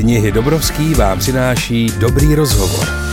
[0.00, 3.09] Knihy Dobrovský vám přináší dobrý rozhovor.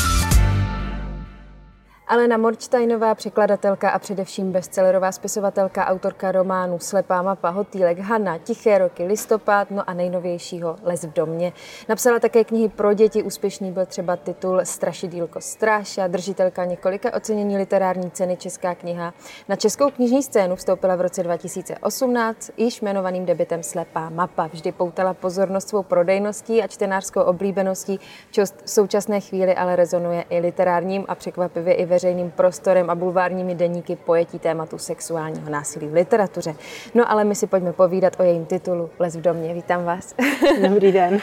[2.09, 9.05] Alena Morčtajnová, překladatelka a především bestsellerová spisovatelka, autorka románu Slepá mapa, Hotýlek, Hanna, Tiché roky,
[9.05, 11.53] Listopad, no a nejnovějšího Les v domě.
[11.89, 18.11] Napsala také knihy pro děti, úspěšný byl třeba titul Strašidílko Stráša, držitelka několika ocenění literární
[18.11, 19.13] ceny Česká kniha.
[19.49, 24.47] Na českou knižní scénu vstoupila v roce 2018 již jmenovaným debitem Slepá mapa.
[24.47, 27.99] Vždy poutala pozornost svou prodejností a čtenářskou oblíbeností,
[28.31, 32.95] čo v současné chvíli ale rezonuje i literárním a překvapivě i ve veřejným prostorem a
[32.95, 36.55] bulvárními deníky pojetí tématu sexuálního násilí v literatuře.
[36.93, 39.53] No ale my si pojďme povídat o jejím titulu Les v domě.
[39.53, 40.15] Vítám vás.
[40.69, 41.19] Dobrý den.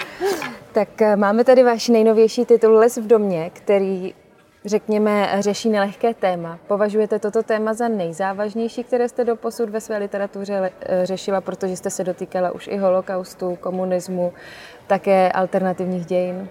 [0.73, 4.15] tak eh, máme tady váš nejnovější titul Les v domě, který
[4.65, 6.59] řekněme, řeší nelehké téma.
[6.67, 11.77] Považujete toto téma za nejzávažnější, které jste do posud ve své literatuře eh, řešila, protože
[11.77, 14.33] jste se dotýkala už i holokaustu, komunismu,
[14.87, 16.49] také alternativních dějin?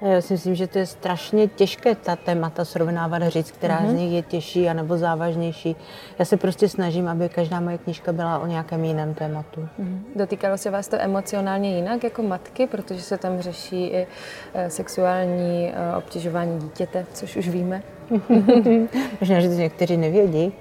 [0.00, 3.88] Já si myslím, že to je strašně těžké ta témata srovnávat a říct, která mm-hmm.
[3.88, 3.96] z mhm.
[3.96, 5.76] nich je těžší anebo závažnější.
[6.18, 9.60] Já se prostě snažím, aby každá moje knížka byla o nějakém jiném tématu.
[9.60, 9.98] Mm-hmm.
[10.16, 14.06] Dotýkalo se vás to emocionálně jinak jako matky, protože se tam řeší i
[14.54, 17.82] eh, sexuální eh, obtěžování dítěte, což už víme.
[19.20, 20.52] Možná, že to někteří nevědí.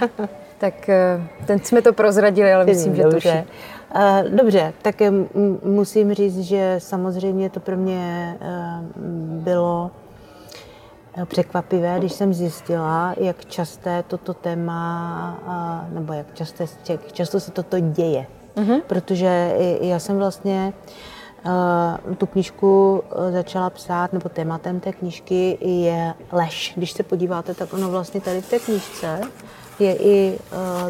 [0.58, 3.44] tak eh, ten jsme to prozradili, ale myslím, že to je.
[4.28, 4.96] Dobře, tak
[5.64, 8.80] musím říct, že samozřejmě to pro mě eh,
[9.42, 9.90] bylo
[11.14, 17.50] eh, překvapivé, když jsem zjistila, jak časté toto téma, nebo jak časté, jak často se
[17.50, 18.26] toto děje.
[18.56, 18.80] Mm-hmm.
[18.86, 20.72] Protože já jsem vlastně
[22.18, 26.72] tu knížku začala psát, nebo tématem té knížky je lež.
[26.76, 29.20] Když se podíváte, tak ono vlastně tady v té knížce
[29.78, 30.38] je i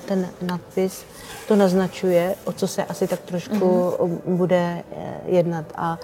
[0.09, 1.05] ten nadpis
[1.49, 4.19] to naznačuje, o co se asi tak trošku mm-hmm.
[4.27, 5.65] bude eh, jednat.
[5.77, 5.99] A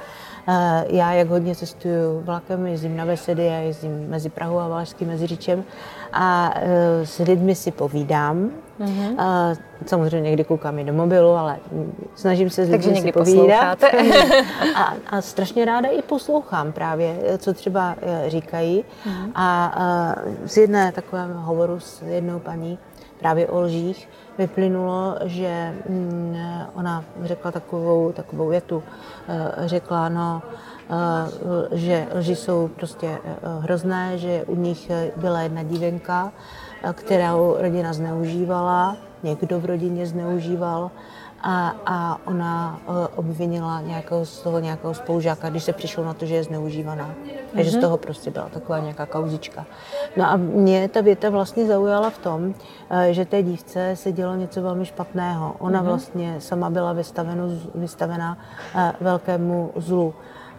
[0.49, 5.09] eh, já, jak hodně cestuju vlakem, jezdím na besedy, já jezdím mezi Prahou a Valašským
[5.09, 5.65] Meziříčem
[6.13, 8.51] a eh, s lidmi si povídám.
[8.81, 9.15] Mm-hmm.
[9.19, 9.55] A
[9.87, 11.59] samozřejmě někdy koukám i do mobilu, ale
[12.15, 13.85] snažím se s lidmi si povídat.
[14.75, 17.97] a, a strašně ráda i poslouchám právě, co třeba
[18.27, 18.85] říkají.
[19.07, 19.31] Mm-hmm.
[19.35, 20.15] A, a
[20.47, 22.79] z jedné takového hovoru s jednou paní
[23.19, 24.09] právě o lžích,
[24.39, 26.37] vyplynulo, že mm,
[26.75, 28.83] ona řekla takovou, takovou větu,
[29.29, 30.43] eh, řekla, no,
[30.91, 36.33] eh, že lži jsou prostě eh, hrozné, že u nich byla jedna dívenka,
[36.93, 40.91] kterou rodina zneužívala, někdo v rodině zneužíval
[41.45, 46.27] a, a ona uh, obvinila nějakého, z toho nějakého spolužáka, když se přišlo na to,
[46.27, 47.09] že je zneužívaná.
[47.09, 47.55] Mm-hmm.
[47.55, 47.83] Takže z mhm.
[47.83, 49.67] toho prostě byla taková nějaká kauzička.
[50.17, 52.55] No a mě ta věta vlastně zaujala v tom, uh,
[53.11, 55.57] že té dívce se dělo něco velmi špatného.
[55.59, 55.85] Ona mm-hmm.
[55.85, 57.45] vlastně sama byla vystavena,
[57.75, 58.39] vystavena
[58.75, 60.15] uh, velkému zlu.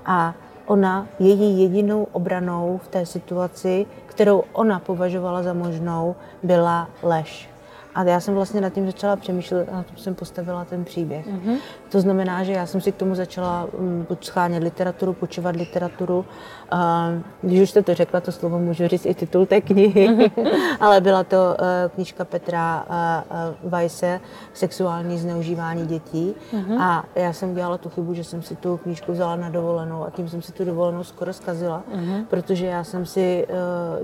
[0.06, 0.34] A
[0.66, 7.55] ona, její jedinou obranou v té situaci, kterou ona považovala za možnou, byla lež.
[7.96, 11.28] A já jsem vlastně nad tím začala přemýšlet a na tom jsem postavila ten příběh.
[11.28, 11.58] Mm-hmm.
[11.92, 16.26] To znamená, že já jsem si k tomu začala um, schánět literaturu, počívat literaturu.
[16.72, 17.10] A
[17.42, 20.50] když už jste to řekla, to slovo můžu říct i titul té knihy, mm-hmm.
[20.80, 24.20] ale byla to uh, knížka Petra uh, uh, Weisse,
[24.54, 26.36] Sexuální zneužívání dětí.
[26.54, 26.82] Mm-hmm.
[26.82, 30.10] A já jsem dělala tu chybu, že jsem si tu knížku vzala na dovolenou a
[30.10, 32.26] tím jsem si tu dovolenou skoro zkazila, mm-hmm.
[32.26, 33.48] protože já jsem si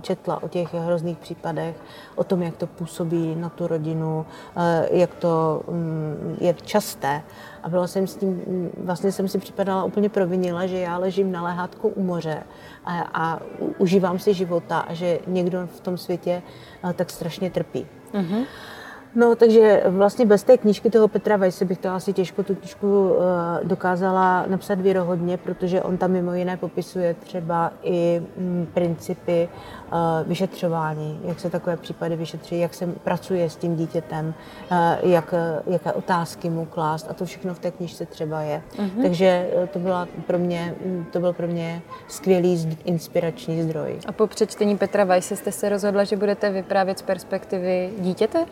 [0.01, 1.75] četla o těch hrozných případech,
[2.15, 4.25] o tom, jak to působí na tu rodinu rodinu,
[4.55, 7.21] eh, jak to mm, je časté.
[7.63, 11.31] A byla jsem s tím, mm, vlastně jsem si připadala úplně provinila, že já ležím
[11.31, 12.43] na lehátku u moře
[12.85, 13.39] a, a
[13.77, 16.41] užívám si života a že někdo v tom světě
[16.83, 17.87] eh, tak strašně trpí.
[18.13, 18.45] Mm-hmm.
[19.15, 23.09] No, takže vlastně bez té knížky toho Petra Vajse bych to asi těžko tu knížku
[23.09, 23.17] uh,
[23.63, 29.49] dokázala napsat věrohodně, protože on tam mimo jiné popisuje třeba i mm, principy
[29.91, 34.33] uh, vyšetřování, jak se takové případy vyšetří, jak se pracuje s tím dítětem,
[34.71, 35.33] uh, jak,
[35.67, 38.61] jaké otázky mu klást a to všechno v té knížce třeba je.
[38.77, 39.01] Uh-huh.
[39.01, 43.99] Takže to, byla pro mě, mm, to byl pro mě skvělý inspirační zdroj.
[44.05, 48.45] A po přečtení Petra Vajse jste se rozhodla, že budete vyprávět z perspektivy dítěte?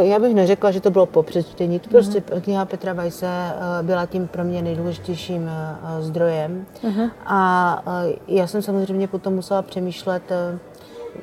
[0.00, 1.78] Já bych neřekla, že to bylo po přečtení.
[1.78, 2.40] To prostě uh-huh.
[2.40, 6.66] kniha Petra Vajse eh, byla tím pro mě nejdůležitějším eh, zdrojem.
[6.84, 7.10] Uh-huh.
[7.26, 10.22] A eh, já jsem samozřejmě potom musela přemýšlet,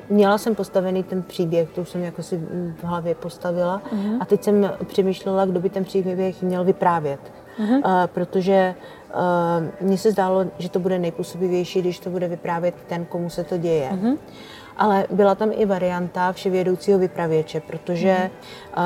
[0.08, 2.36] Měla jsem postavený ten příběh, to už jsem jako si
[2.80, 4.16] v hlavě postavila uh-huh.
[4.20, 7.20] a teď jsem přemýšlela, kdo by ten příběh měl vyprávět.
[7.60, 7.76] Uh-huh.
[7.76, 8.74] Uh, protože
[9.14, 13.44] uh, mně se zdálo, že to bude nejpůsobivější, když to bude vyprávět ten, komu se
[13.44, 13.90] to děje.
[13.92, 14.16] Uh-huh.
[14.76, 18.82] Ale byla tam i varianta vševědoucího vypravěče, protože mm.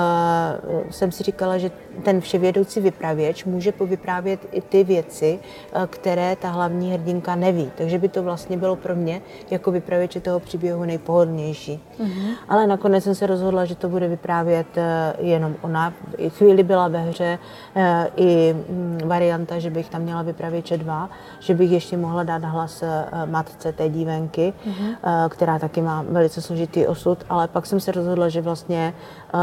[0.84, 1.70] uh, jsem si říkala, že
[2.02, 5.38] ten vševědoucí vypravěč může povyprávět i ty věci,
[5.76, 7.70] uh, které ta hlavní hrdinka neví.
[7.76, 9.20] Takže by to vlastně bylo pro mě
[9.50, 11.82] jako vypravěče toho příběhu nejpohodlnější.
[11.98, 12.10] Mm.
[12.48, 15.92] Ale nakonec jsem se rozhodla, že to bude vyprávět uh, jenom ona.
[16.16, 17.38] I chvíli byla ve hře
[17.76, 17.82] uh,
[18.16, 21.10] i um, varianta, že bych tam měla vypravěče dva,
[21.40, 24.72] že bych ještě mohla dát hlas uh, matce té dívenky, mm.
[24.72, 24.94] uh,
[25.28, 28.94] která taky má velice složitý osud, ale pak jsem se rozhodla, že vlastně
[29.34, 29.40] uh,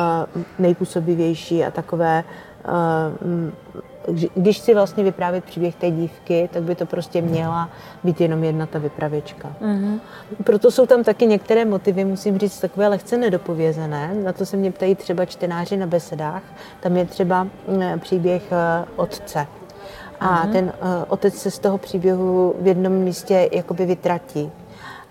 [0.59, 2.23] nejpůsobivější a takové
[2.67, 3.51] uh,
[4.35, 7.69] když si vlastně vyprávět příběh té dívky, tak by to prostě měla
[8.03, 9.53] být jenom jedna ta vypravěčka.
[9.61, 9.99] Mm-hmm.
[10.43, 14.13] Proto jsou tam taky některé motivy, musím říct, takové lehce nedopovězené.
[14.23, 16.43] Na to se mě ptají třeba čtenáři na besedách.
[16.79, 17.47] Tam je třeba
[17.99, 18.43] příběh
[18.95, 19.47] otce.
[20.19, 20.51] A mm-hmm.
[20.51, 24.51] ten uh, otec se z toho příběhu v jednom místě jakoby vytratí.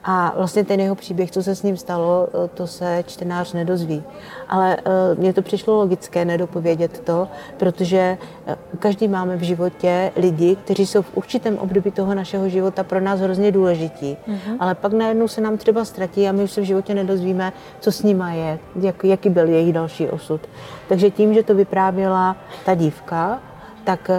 [0.05, 4.03] A vlastně ten jeho příběh, co se s ním stalo, eh, to se čtenář nedozví.
[4.49, 10.57] Ale uh, mně to přišlo logické nedopovědět to, protože uh, každý máme v životě lidi,
[10.57, 14.17] kteří jsou v určitém období toho našeho života pro nás hrozně důležití.
[14.29, 14.57] Uh-huh.
[14.59, 17.93] Ale pak najednou se nám třeba ztratí a my už se v životě nedozvíme, co
[17.93, 20.41] s nima je, jak, jaký byl jejich další osud.
[20.89, 23.41] Takže tím, že to vyprávěla ta dívka,
[23.85, 24.11] tak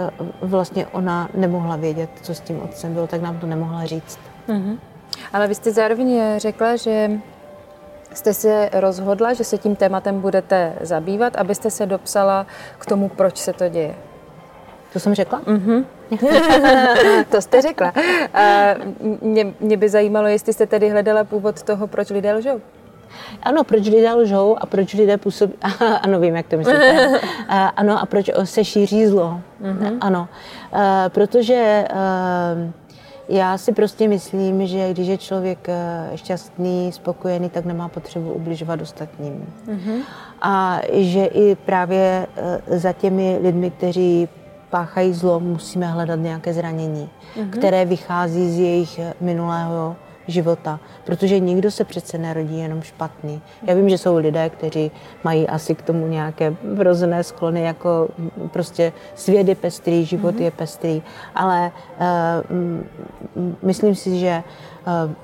[0.42, 4.18] vlastně ona nemohla vědět, co s tím otcem bylo, tak nám to nemohla říct.
[4.48, 4.78] Uh-huh.
[5.32, 7.10] Ale vy jste zároveň řekla, že
[8.14, 12.46] jste se rozhodla, že se tím tématem budete zabývat, abyste se dopsala
[12.78, 13.94] k tomu, proč se to děje.
[14.92, 15.40] To jsem řekla?
[15.40, 15.84] Mm-hmm.
[17.30, 17.92] to jste řekla.
[18.34, 18.74] A
[19.20, 22.60] mě, mě by zajímalo, jestli jste tedy hledala původ toho, proč lidé lžou.
[23.42, 25.52] Ano, proč lidé lžou a proč lidé působí...
[26.02, 27.20] ano, vím, jak to myslíte.
[27.76, 29.40] ano, a proč se šíří zlo.
[29.62, 29.98] Mm-hmm.
[30.00, 30.28] Ano,
[31.08, 31.84] protože
[33.28, 38.80] já si prostě myslím, že když je člověk eh, šťastný, spokojený, tak nemá potřebu ubližovat
[38.80, 39.46] ostatním.
[39.66, 40.00] Mm-hmm.
[40.42, 44.28] A že i právě eh, za těmi lidmi, kteří
[44.70, 47.50] páchají zlo, musíme hledat nějaké zranění, mm-hmm.
[47.50, 49.96] které vychází z jejich minulého
[50.26, 53.42] života, protože nikdo se přece nerodí jenom špatný.
[53.62, 54.90] Já vím, že jsou lidé, kteří
[55.24, 58.08] mají asi k tomu nějaké vrozené sklony, jako
[58.50, 60.42] prostě svět je pestrý, život mm-hmm.
[60.42, 61.02] je pestrý,
[61.34, 64.42] ale uh, myslím si, že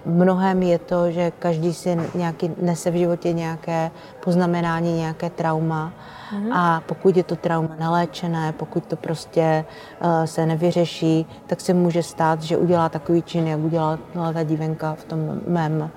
[0.07, 3.91] uh, mnohem je to, že každý si nějaký, nese v životě nějaké
[4.25, 5.93] poznamenání, nějaké trauma
[6.33, 6.53] Mm-hmm.
[6.53, 9.65] A pokud je to trauma neléčené, pokud to prostě
[10.01, 13.99] uh, se nevyřeší, tak se může stát, že udělá takový čin, jak udělala
[14.33, 15.91] ta dívenka v tom mém uh,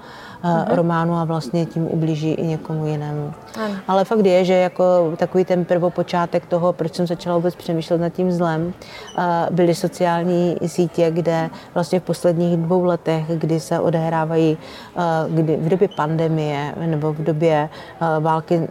[0.67, 3.33] románu a vlastně tím ublíží i někomu jinému.
[3.65, 3.75] Ano.
[3.87, 8.09] Ale fakt je, že jako takový ten prvopočátek toho, proč jsem začala vůbec přemýšlet nad
[8.09, 8.73] tím zlem,
[9.51, 14.57] byly sociální sítě, kde vlastně v posledních dvou letech, kdy se odehrávají
[15.29, 17.69] kdy v době pandemie nebo v době
[18.19, 18.67] války,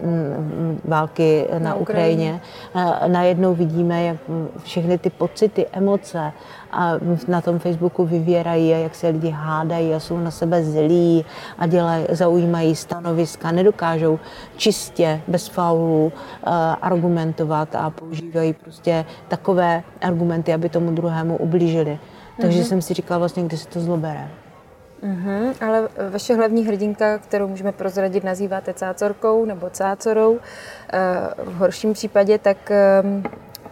[0.85, 2.41] války na, na Ukrajině,
[2.71, 4.17] Ukrajině najednou vidíme, jak
[4.63, 6.33] všechny ty pocity, emoce
[6.73, 6.95] a
[7.29, 11.25] na tom Facebooku vyvěrají a jak se lidi hádají a jsou na sebe zlí
[11.59, 14.19] a dělají, zaujímají stanoviska, nedokážou
[14.57, 16.53] čistě, bez faulů uh,
[16.83, 21.99] argumentovat a používají prostě takové argumenty, aby tomu druhému ublížili.
[22.41, 22.65] Takže mm-hmm.
[22.65, 24.31] jsem si říkala vlastně, kde se to zlo bere.
[25.03, 30.39] Mm-hmm, ale vaše hlavní hrdinka, kterou můžeme prozradit, nazýváte cácorkou nebo cácorou.
[30.93, 30.99] Eh,
[31.45, 33.23] v horším případě tak ehm,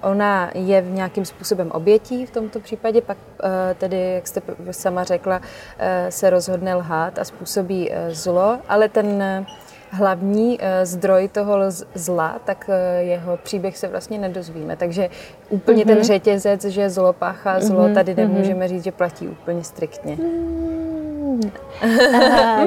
[0.02, 5.04] Ona je v nějakým způsobem obětí v tomto případě, pak eh, tedy, jak jste sama
[5.04, 5.40] řekla,
[5.78, 9.46] eh, se rozhodne lhát a způsobí eh, zlo, ale ten
[9.90, 11.58] hlavní zdroj toho
[11.94, 14.76] zla, tak jeho příběh se vlastně nedozvíme.
[14.76, 15.08] Takže
[15.48, 15.94] úplně mm-hmm.
[15.94, 17.94] ten řetězec, že zlo páchá zlo, mm-hmm.
[17.94, 18.68] tady nemůžeme mm-hmm.
[18.68, 20.16] říct, že platí úplně striktně.
[20.16, 20.97] Mm.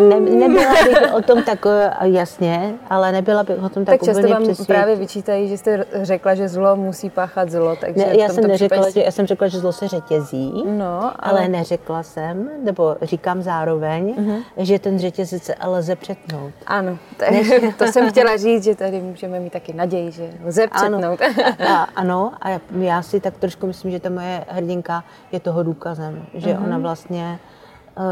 [0.10, 4.06] Ne, nebyla bych o tom tak eh, jasně, ale nebyla bych o tom tak, tak
[4.06, 4.68] často úplně vám přesvěd...
[4.68, 7.76] právě vyčítají, že jste řekla, že zlo musí páchat zlo.
[7.76, 8.92] Takže ne, já jsem neřekla, případě...
[8.92, 11.40] že, já jsem řekla, že zlo se řetězí, no, ale...
[11.40, 14.44] ale neřekla jsem, nebo říkám zároveň, uh-huh.
[14.58, 16.54] že ten řetězec se lze přetnout.
[16.68, 17.52] Ano, tak, Než...
[17.78, 21.20] to jsem chtěla říct, že tady můžeme mít taky naději, že lze přetnout.
[21.22, 25.64] Ano, a, ano, a já si tak trošku myslím, že ta moje hrdinka je toho
[25.64, 26.66] důkazem, že uh-huh.
[26.66, 27.61] ona vlastně Eh,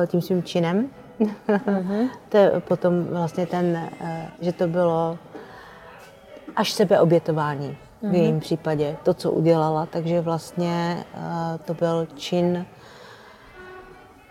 [0.08, 0.90] tím svým činem.
[1.20, 2.10] Mm-hmm.
[2.30, 5.18] to je potom vlastně ten, eh, že to bylo
[6.56, 8.12] až sebeobětování mm-hmm.
[8.12, 8.40] v jejím mhm.
[8.40, 9.86] případě, to, co udělala.
[9.86, 12.66] Takže vlastně eh, to byl čin,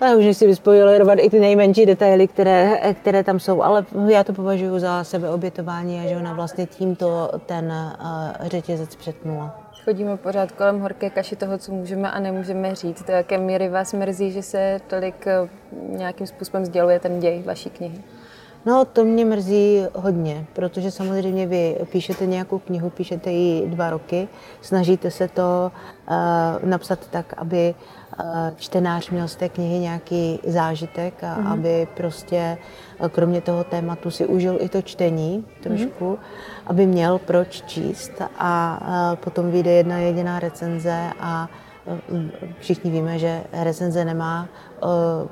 [0.00, 4.32] já už nechci vyspoilerovat i ty nejmenší detaily, které, které tam jsou, ale já to
[4.32, 7.72] považuji za sebeobětování a že ona vlastně tímto ten
[8.40, 13.06] řetězec přetnula chodíme pořád kolem horké kaši toho, co můžeme a nemůžeme říct.
[13.06, 17.70] Do jaké míry vás mrzí, že se tolik eh, nějakým způsobem sděluje ten děj vaší
[17.70, 17.98] knihy?
[18.66, 24.28] No, to mě mrzí hodně, protože samozřejmě vy píšete nějakou knihu, píšete ji dva roky,
[24.62, 25.72] snažíte se to
[26.10, 26.14] uh,
[26.68, 27.97] napsat tak, aby uh,
[28.56, 31.52] čtenář měl z té knihy nějaký zážitek a mm-hmm.
[31.52, 32.58] aby prostě
[33.00, 36.62] uh, kromě toho tématu si užil i to čtení trošku, mm-hmm.
[36.66, 41.48] aby měl proč číst a uh, potom vyjde jedna jediná recenze a
[42.58, 44.48] všichni víme, že recenze nemá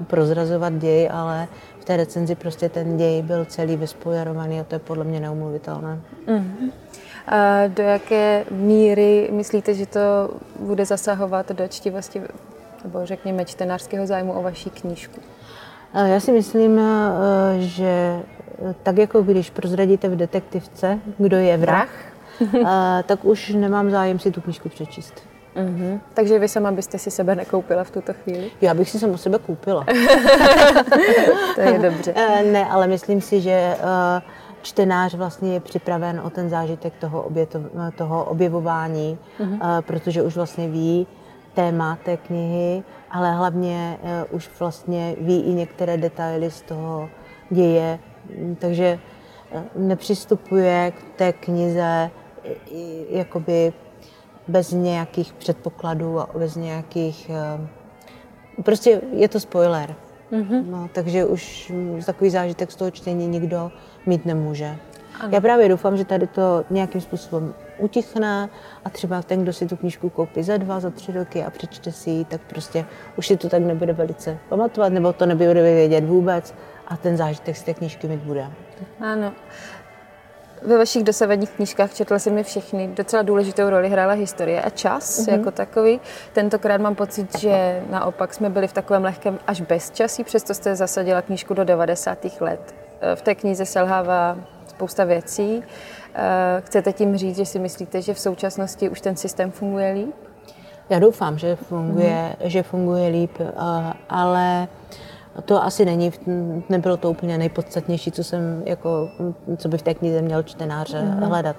[0.06, 1.48] prozrazovat děj, ale
[1.86, 6.00] té recenzi prostě ten děj byl celý vyspojarovaný a to je podle mě neumluvitelné.
[6.26, 6.70] Mm-hmm.
[7.26, 12.22] A do jaké míry myslíte, že to bude zasahovat do čtivosti
[12.86, 15.20] nebo řekněme čtenářského zájmu o vaší knížku?
[16.04, 16.80] Já si myslím,
[17.58, 18.20] že
[18.82, 21.88] tak jako když prozradíte v detektivce, kdo je vrah,
[23.06, 25.22] tak už nemám zájem si tu knížku přečíst.
[25.56, 26.00] Mm-hmm.
[26.14, 28.50] Takže vy sama byste si sebe nekoupila v tuto chvíli?
[28.60, 29.84] Já bych si sama sebe koupila.
[31.54, 32.12] to je dobře.
[32.16, 33.76] Eh, ne, ale myslím si, že eh,
[34.62, 37.60] čtenář vlastně je připraven o ten zážitek toho, oběto,
[37.96, 39.82] toho objevování, mm-hmm.
[39.82, 41.06] protože už vlastně ví
[41.56, 43.98] téma té knihy, ale hlavně
[44.30, 47.08] už vlastně ví i některé detaily z toho
[47.50, 47.98] děje.
[48.58, 48.98] Takže
[49.76, 52.10] nepřistupuje k té knize
[53.10, 53.72] jakoby
[54.48, 57.30] bez nějakých předpokladů a bez nějakých...
[57.30, 59.94] Eh, prostě je to spoiler.
[60.32, 60.66] Mm-hmm.
[60.66, 61.72] No, takže už
[62.06, 63.72] takový zážitek z toho čtení nikdo
[64.06, 64.76] mít nemůže.
[65.20, 65.28] Ano.
[65.32, 68.48] Já právě doufám, že tady to nějakým způsobem utichne
[68.84, 71.92] a třeba ten, kdo si tu knížku koupí za dva, za tři roky a přečte
[71.92, 72.84] si ji, tak prostě
[73.16, 76.54] už si to tak nebude velice pamatovat, nebo to nebude vědět vůbec
[76.86, 78.50] a ten zážitek z té knížky mít bude.
[79.00, 79.32] Ano.
[80.62, 82.88] Ve vašich dosavadních knížkách četla jsem mi všechny.
[82.96, 85.32] Docela důležitou roli hrála historie a čas mm-hmm.
[85.32, 86.00] jako takový.
[86.32, 91.22] Tentokrát mám pocit, že naopak jsme byli v takovém lehkém až bezčasí, přesto jste zasadila
[91.22, 92.18] knížku do 90.
[92.40, 92.74] let.
[93.14, 95.62] V té knize selhává spousta věcí.
[96.18, 100.14] Eh, chcete tím říct, že si myslíte, že v současnosti už ten systém funguje líp?
[100.90, 102.46] Já doufám, že funguje, mm-hmm.
[102.46, 103.52] že funguje líp, eh,
[104.08, 104.68] ale
[105.44, 106.12] to asi není,
[106.68, 109.08] nebylo to úplně nejpodstatnější, co jsem jako,
[109.56, 111.28] co by v té knize měl čtenáře mm-hmm.
[111.28, 111.56] hledat.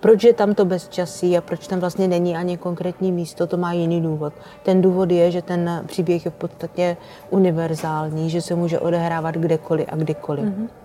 [0.00, 3.72] Proč je tam to bezčasí a proč tam vlastně není ani konkrétní místo, to má
[3.72, 4.32] jiný důvod.
[4.62, 6.96] Ten důvod je, že ten příběh je v podstatě
[7.30, 10.44] univerzální, že se může odehrávat kdekoliv a kdykoliv.
[10.44, 10.81] Mm-hmm.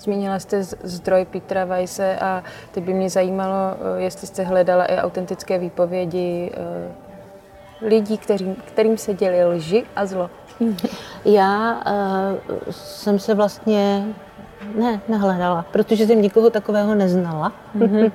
[0.00, 3.54] Zmínila jste zdroj Petra Weisse a teď by mě zajímalo,
[3.98, 7.10] eh, jestli jste hledala i autentické výpovědi eh,
[7.82, 10.30] lidí, kterým, kterým se děli lži a zlo.
[11.24, 14.04] Já uh, jsem se vlastně
[14.74, 18.12] ne, nehledala, protože jsem nikoho takového neznala, mm-hmm.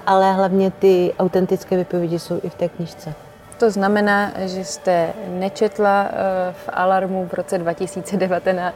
[0.06, 3.14] ale hlavně ty autentické vypovědi jsou i v té knižce.
[3.58, 6.08] To znamená, že jste nečetla uh,
[6.52, 8.74] v Alarmu v roce 2019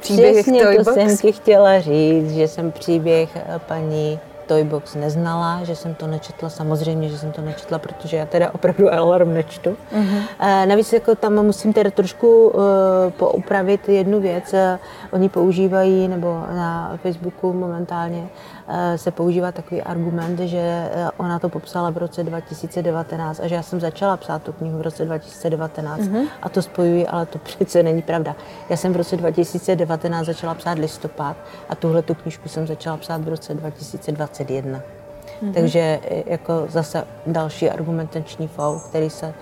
[0.00, 0.84] příběh Přesně Toybox?
[0.84, 6.48] to jsem ti chtěla říct, že jsem příběh paní Toybox neznala, že jsem to nečetla,
[6.48, 9.76] samozřejmě, že jsem to nečetla, protože já teda opravdu alarm nečtu.
[9.96, 10.66] Uh-huh.
[10.66, 12.52] Navíc jako tam musím teda trošku
[13.16, 14.54] poupravit jednu věc.
[15.12, 18.28] Oni používají, nebo na Facebooku momentálně
[18.61, 18.61] Eh,
[18.96, 23.62] se používá takový argument, že eh, ona to popsala v roce 2019 a že já
[23.62, 26.26] jsem začala psát tu knihu v roce 2019 mm-hmm.
[26.42, 28.36] a to spojuji, ale to přece není pravda.
[28.70, 31.36] Já jsem v roce 2019 začala psát listopad
[31.68, 34.78] a tuhle tu knižku jsem začala psát v roce 2021.
[34.78, 35.52] Mm-hmm.
[35.52, 39.34] Takže eh, jako zase další argumentační faul, který se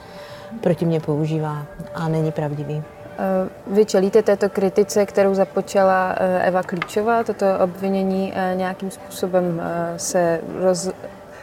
[0.61, 2.83] proti mě používá a není pravdivý.
[3.19, 7.25] Eh, vy čelíte této kritice, kterou započala eh, Eva Klíčová.
[7.25, 9.63] Toto obvinění eh, nějakým způsobem
[9.97, 10.91] se roz,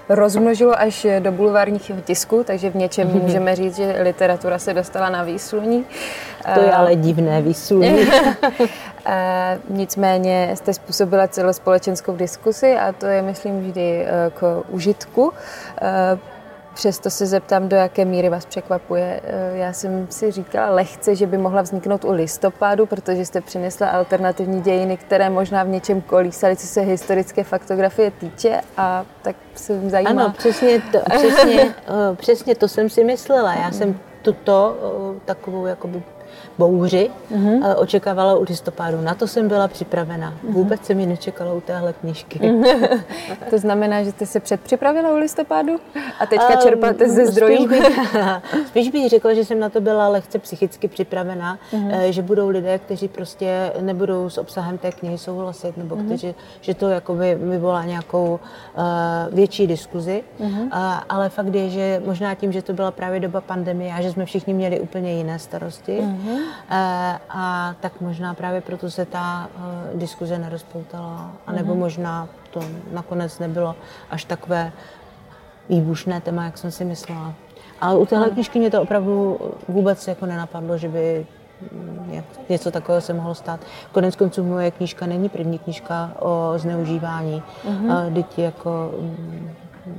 [0.09, 5.23] rozmnožilo až do bulvárních tisku, takže v něčem můžeme říct, že literatura se dostala na
[5.23, 5.85] výsluní.
[6.53, 7.97] To je ale divné výsluní.
[9.69, 15.33] Nicméně jste způsobila celospolečenskou diskusi a to je, myslím, vždy k užitku.
[16.77, 19.21] Přesto se zeptám, do jaké míry vás překvapuje.
[19.23, 23.89] Eh, já jsem si říkala lehce, že by mohla vzniknout u listopadu, protože jste přinesla
[23.89, 29.89] alternativní dějiny, které možná v něčem kolísaly, co se historické faktografie týče a tak se
[29.89, 30.09] zajímá.
[30.09, 33.55] Ano, přesně to, přesně, eh, přesně to jsem si myslela.
[33.55, 34.77] Já jsem tuto
[35.15, 36.03] eh, takovou jakoby
[36.57, 37.75] bouři mm-hmm.
[37.77, 39.01] očekávala u listopadu.
[39.01, 40.31] Na to jsem byla připravena.
[40.31, 40.53] Mm-hmm.
[40.53, 42.39] Vůbec jsem ji nečekala u téhle knížky.
[42.39, 42.99] Mm-hmm.
[43.49, 45.79] to znamená, že jste se předpřipravila u listopadu
[46.19, 47.55] a teďka um, čerpáte ze zdrojů?
[47.55, 52.09] Spíš bych, spíš bych řekla, že jsem na to byla lehce psychicky připravena, mm-hmm.
[52.09, 56.05] že budou lidé, kteří prostě nebudou s obsahem té knihy souhlasit, nebo mm-hmm.
[56.05, 58.39] kteří, že to jakoby vyvolá nějakou
[58.77, 58.83] uh,
[59.35, 60.23] větší diskuzi.
[60.39, 60.63] Mm-hmm.
[60.63, 60.71] Uh,
[61.09, 64.25] ale fakt je, že možná tím, že to byla právě doba pandemie a že jsme
[64.25, 66.46] všichni měli úplně jiné starosti, mm-hmm
[67.29, 69.49] a tak možná právě proto se ta
[69.93, 71.77] uh, diskuze nerozpoutala, anebo uh-huh.
[71.77, 72.59] možná to
[72.91, 73.75] nakonec nebylo
[74.09, 74.71] až takové
[75.69, 77.33] výbušné téma, jak jsem si myslela.
[77.81, 81.25] Ale u téhle knižky mě to opravdu vůbec jako nenapadlo, že by
[81.71, 83.59] mm, něco takového se mohlo stát.
[83.91, 88.11] Konec konců moje knížka není první knížka o zneužívání mm-hmm.
[88.13, 89.51] dětí, jako mm,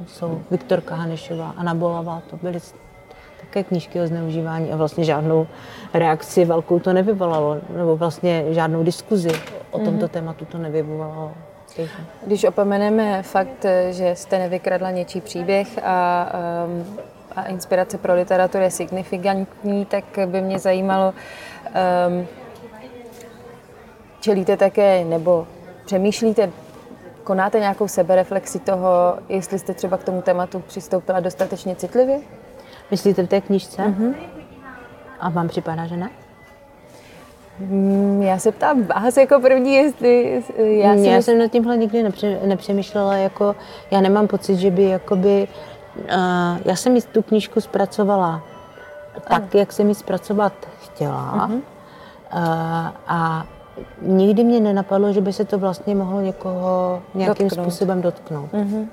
[0.07, 2.61] jsou Viktorka Hanešová, Anna Bolavá, to byly
[3.49, 5.47] také knížky o zneužívání a vlastně žádnou
[5.95, 9.31] reakci velkou to nevyvolalo, nebo vlastně žádnou diskuzi
[9.71, 10.09] o tomto mm-hmm.
[10.09, 11.33] tématu to nevyvolalo.
[12.27, 16.29] Když opomeneme fakt, že jste nevykradla něčí příběh a,
[16.67, 16.99] um,
[17.37, 21.15] a inspirace pro literaturu je signifikantní, tak by mě zajímalo,
[22.09, 22.27] um,
[24.21, 25.47] čelíte také nebo
[25.85, 26.51] přemýšlíte,
[27.25, 32.19] konáte nějakou sebereflexi toho, jestli jste třeba k tomu tématu přistoupila dostatečně citlivě?
[32.91, 33.83] Myslíte v té knižce?
[33.83, 34.15] Mm-hmm.
[35.21, 36.11] A vám připadá, že ne?
[37.61, 40.43] Mm, já se ptám vás jako první, jestli...
[40.59, 41.23] Já, já mysl...
[41.23, 43.57] jsem nad tímhle nikdy nepře, nepřemýšlela, jako
[43.91, 45.49] já nemám pocit, že by jakoby...
[45.97, 48.43] Uh, já jsem tu knížku zpracovala
[49.29, 49.49] tak, ano.
[49.55, 50.53] jak jsem ji zpracovat
[50.85, 51.49] chtěla.
[51.49, 51.55] Uh-huh.
[51.55, 51.61] Uh,
[53.07, 53.47] a
[54.03, 57.65] nikdy mě nenapadlo, že by se to vlastně mohlo někoho nějakým dotknout.
[57.65, 58.53] způsobem dotknout.
[58.53, 58.87] Uh-huh.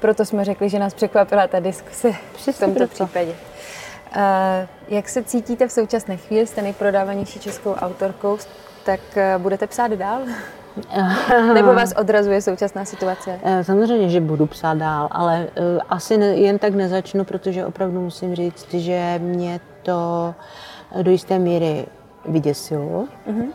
[0.00, 2.94] Proto jsme řekli, že nás překvapila ta diskuse Přesně v tomto proto.
[2.94, 3.30] případě.
[3.30, 4.22] Uh,
[4.88, 6.46] jak se cítíte v současné chvíli?
[6.46, 8.38] Jste nejprodávanější českou autorkou,
[8.84, 10.20] tak uh, budete psát dál?
[11.54, 13.40] Nebo vás odrazuje současná situace?
[13.42, 18.00] Eh, samozřejmě, že budu psát dál, ale uh, asi ne, jen tak nezačnu, protože opravdu
[18.00, 20.34] musím říct, že mě to
[21.02, 21.86] do jisté míry
[22.28, 23.04] vyděsilo.
[23.30, 23.46] Uh-huh.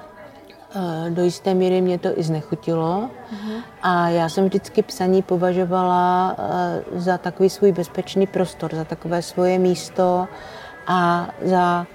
[1.10, 3.62] Do jisté míry mě to i znechutilo uh-huh.
[3.82, 6.36] a já jsem vždycky psaní považovala
[6.96, 10.28] za takový svůj bezpečný prostor, za takové svoje místo
[10.88, 11.88] a za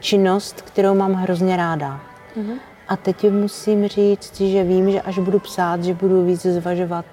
[0.00, 2.00] činnost, kterou mám hrozně ráda.
[2.36, 2.58] Uh-huh.
[2.88, 7.04] A teď musím říct, že vím, že až budu psát, že budu víc zvažovat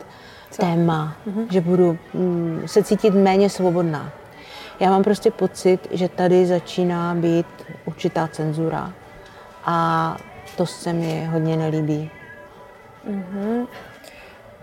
[0.52, 0.62] Co?
[0.62, 1.48] téma, uh-huh.
[1.50, 4.12] že budu mm, se cítit méně svobodná.
[4.80, 7.48] Já mám prostě pocit, že tady začíná být
[7.86, 8.94] určitá cenzura
[9.66, 10.18] a
[10.58, 12.12] to se mi hodně nelíbí.
[13.10, 13.68] Mm-hmm.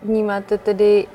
[0.02, 1.06] Vnímáte tedy,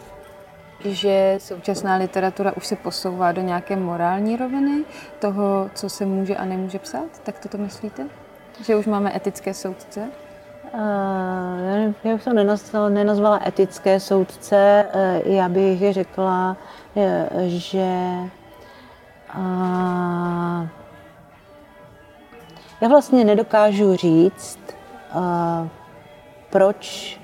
[0.85, 4.83] že současná literatura už se posouvá do nějaké morální roviny
[5.19, 7.19] toho, co se může a nemůže psát?
[7.23, 8.07] Tak to to myslíte?
[8.65, 10.09] Že už máme etické soudce?
[10.73, 14.85] Uh, já bych to nenazvala, nenazvala etické soudce,
[15.25, 16.57] uh, já bych řekla,
[17.47, 17.87] že
[19.37, 20.67] uh,
[22.81, 24.59] já vlastně nedokážu říct,
[26.49, 27.19] proč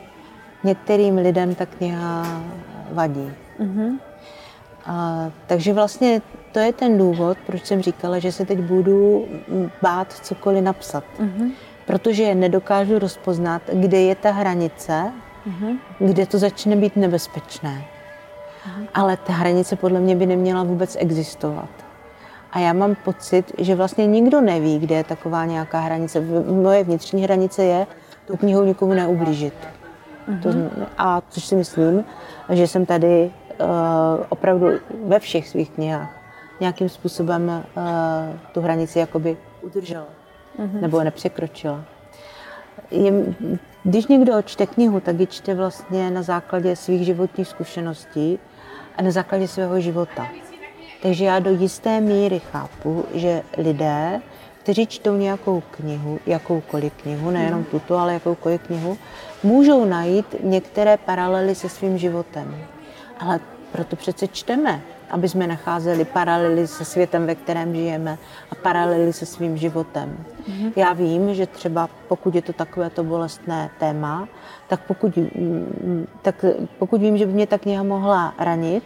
[0.64, 2.42] některým lidem ta kniha
[2.92, 3.32] vadí.
[3.60, 4.00] Mm-hmm.
[4.88, 9.28] Uh, takže vlastně to je ten důvod, proč jsem říkala, že se teď budu
[9.82, 11.04] bát cokoliv napsat.
[11.20, 11.52] Mm-hmm.
[11.86, 15.12] Protože nedokážu rozpoznat, kde je ta hranice,
[15.48, 15.78] mm-hmm.
[16.00, 17.86] kde to začne být nebezpečné.
[18.68, 18.88] Mm-hmm.
[18.94, 21.70] Ale ta hranice podle mě by neměla vůbec existovat.
[22.54, 26.22] A já mám pocit, že vlastně nikdo neví, kde je taková nějaká hranice.
[26.48, 27.88] Moje vnitřní hranice je
[28.26, 29.54] tu knihu nikomu neublížit.
[30.30, 30.40] Mm-hmm.
[30.40, 30.50] To,
[30.98, 32.06] a což si myslím,
[32.50, 33.68] že jsem tady uh,
[34.30, 34.68] opravdu
[35.06, 36.10] ve všech svých knihách
[36.60, 37.84] nějakým způsobem uh,
[38.52, 40.06] tu hranici jakoby udržela.
[40.60, 40.82] Mm-hmm.
[40.82, 41.82] Nebo nepřekročila.
[42.92, 43.14] Je,
[43.84, 48.40] když někdo čte knihu, tak ji čte vlastně na základě svých životních zkušeností
[48.98, 50.28] a na základě svého života.
[51.04, 54.22] Takže já do jisté míry chápu, že lidé,
[54.60, 58.98] kteří čtou nějakou knihu, jakoukoliv knihu, nejenom tuto, ale jakoukoliv knihu,
[59.44, 62.56] můžou najít některé paralely se svým životem.
[63.20, 63.40] Ale
[63.72, 68.18] proto přece čteme, aby jsme nacházeli paralely se světem, ve kterém žijeme
[68.52, 70.18] a paralely se svým životem.
[70.50, 70.72] Mm-hmm.
[70.76, 74.28] Já vím, že třeba pokud je to takovéto bolestné téma,
[74.68, 75.20] tak pokud,
[76.22, 76.46] tak
[76.80, 78.84] pokud vím, že by mě ta kniha mohla ranit,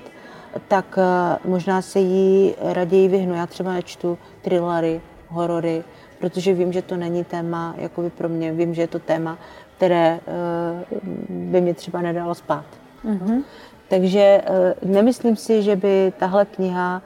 [0.68, 3.36] tak eh, možná se jí raději vyhnu.
[3.36, 5.84] Já třeba nečtu thrillery, horory,
[6.20, 8.52] protože vím, že to není téma jakoby pro mě.
[8.52, 9.38] Vím, že je to téma,
[9.78, 10.98] které eh,
[11.30, 12.66] by mě třeba nedalo spát.
[13.06, 13.44] Mm-hmm.
[13.88, 17.02] Takže eh, nemyslím si, že by tahle kniha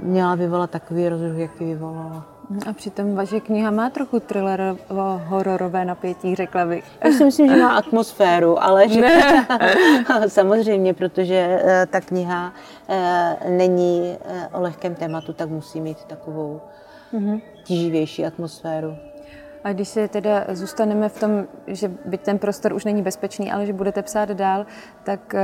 [0.00, 2.31] měla vyvolat takový rozruch, jaký vyvolala.
[2.66, 4.76] A přitom vaše kniha má trochu thriller
[5.24, 6.84] hororové napětí, řekla bych.
[7.04, 9.08] Já si myslím, že má atmosféru, ale že...
[10.26, 12.52] samozřejmě, protože eh, ta kniha
[12.88, 16.60] eh, není eh, o lehkém tématu, tak musí mít takovou
[17.12, 17.40] mm-hmm.
[17.64, 18.96] tíživější atmosféru.
[19.64, 23.66] A když se teda zůstaneme v tom, že byť ten prostor už není bezpečný, ale
[23.66, 24.66] že budete psát dál,
[25.04, 25.34] tak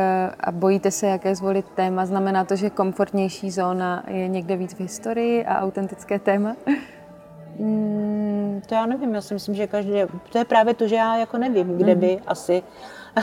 [0.41, 4.81] a bojíte se, jaké zvolit téma, znamená to, že komfortnější zóna je někde víc v
[4.81, 6.57] historii a autentické téma?
[7.59, 9.93] Mm, to já nevím, já si myslím, že každý,
[10.33, 12.63] to je právě to, že já jako nevím, kde by asi,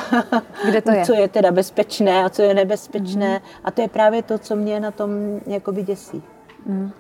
[0.66, 1.06] kde to je?
[1.06, 3.46] co je teda bezpečné a co je nebezpečné mm.
[3.64, 5.10] a to je právě to, co mě na tom
[5.48, 6.24] jakoby děsí.
[6.66, 6.92] Mm.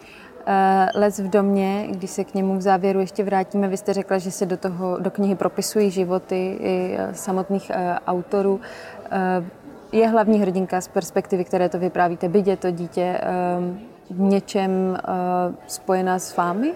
[0.95, 4.31] Les v domě, když se k němu v závěru ještě vrátíme, vy jste řekla, že
[4.31, 8.59] se do, toho, do knihy propisují životy i eh, samotných eh, autorů.
[9.91, 13.21] Je hlavní hrdinka z perspektivy, které to vyprávíte, je to dítě
[14.09, 14.97] v něčem
[15.67, 16.73] spojená s vámi?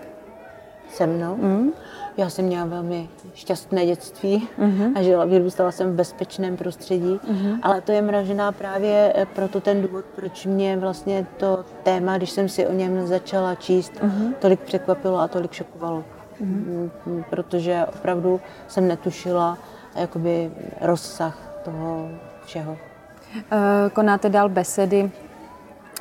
[0.90, 1.36] Se mnou?
[1.36, 1.72] Mm.
[2.20, 4.92] Já jsem měla velmi šťastné dětství mm-hmm.
[4.96, 7.60] a žila, vyrůstala jsem v bezpečném prostředí, mm-hmm.
[7.62, 12.30] ale to je mražená právě eh, proto ten důvod, proč mě vlastně to téma, když
[12.30, 14.34] jsem si o něm začala číst, mm-hmm.
[14.40, 16.04] tolik překvapilo a tolik šokovalo.
[16.42, 17.24] Mm-hmm.
[17.30, 19.58] Protože opravdu jsem netušila
[19.96, 20.52] jakoby
[20.82, 22.10] rozsah toho
[22.46, 22.78] všeho.
[23.52, 25.12] Eh, konáte dál besedy.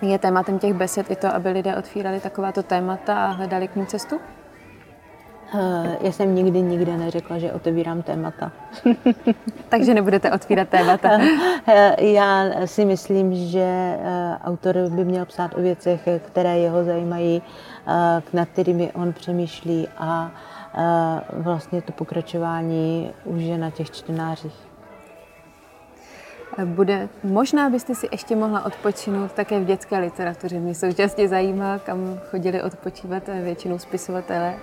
[0.03, 3.87] Je tématem těch besed i to, aby lidé otvírali takováto témata a hledali k ní
[3.87, 4.21] cestu?
[5.55, 8.53] Eh, já jsem nikdy nikde neřekla, že otevírám témata.
[9.69, 11.19] Takže nebudete otvírat témata?
[11.69, 17.43] Eh, já si myslím, že eh, autor by měl psát o věcech, které jeho zajímají,
[18.33, 20.31] nad kterými on přemýšlí a
[21.33, 24.69] vlastně to pokračování už je na těch čtenářích.
[26.65, 30.61] Bude možná, byste si ještě mohla odpočinout také v dětské literatuře.
[30.61, 34.55] Mě současně zajímá, kam chodili odpočívat většinou spisovatelé.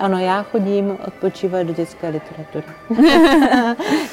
[0.00, 2.64] Ano, já chodím odpočívat do dětské literatury.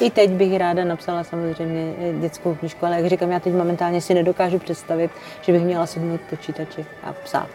[0.00, 4.14] I teď bych ráda napsala samozřejmě dětskou knižku, ale jak říkám, já teď momentálně si
[4.14, 7.48] nedokážu představit, že bych měla sednout počítači a psát.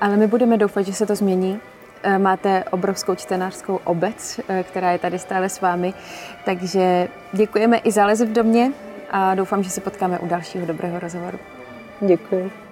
[0.00, 1.60] Ale my budeme doufat, že se to změní.
[2.02, 5.94] Eh, máte obrovskou čtenářskou obec, eh, která je tady stále s vámi,
[6.44, 8.72] takže děkujeme i za v domě
[9.10, 11.38] a doufám, že se potkáme u dalšího dobrého rozhovoru.
[12.00, 12.69] Děkuji.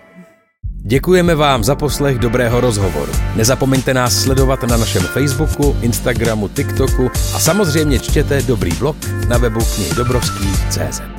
[0.83, 3.13] Děkujeme vám za poslech dobrého rozhovoru.
[3.37, 8.97] Nezapomeňte nás sledovat na našem Facebooku, Instagramu, TikToku a samozřejmě čtěte dobrý blog
[9.29, 11.18] na webu knihydobrovský.cz.